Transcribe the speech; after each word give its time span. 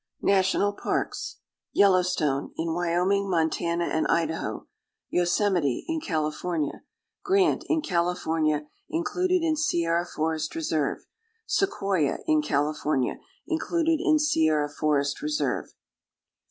NATIONAL 0.23 0.73
PARKS. 0.73 1.37
=Yellowstone=, 1.73 2.53
in 2.57 2.73
Wyoming, 2.73 3.29
Montana, 3.29 3.83
and 3.83 4.07
Idaho. 4.07 4.65
=Yosemite=, 5.11 5.85
in 5.87 6.01
California. 6.01 6.81
=Grant=, 7.23 7.63
in 7.69 7.83
California, 7.83 8.65
included 8.89 9.43
in 9.43 9.55
Sierra 9.55 10.07
Forest 10.07 10.55
Reserve. 10.55 11.05
=Sequoia=, 11.45 12.17
in 12.25 12.41
California, 12.41 13.19
included 13.47 13.99
in 14.03 14.17
Sierra 14.17 14.67
Forest 14.71 15.21
Reserve. 15.21 15.71